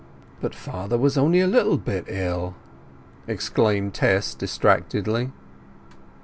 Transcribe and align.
"But 0.41 0.55
father 0.55 0.97
was 0.97 1.15
only 1.15 1.41
a 1.41 1.47
little 1.47 1.77
bit 1.77 2.05
ill!" 2.07 2.55
exclaimed 3.27 3.93
Tess 3.93 4.33
distractedly. 4.33 5.31